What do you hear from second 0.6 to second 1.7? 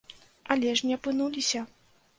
ж не апынуліся!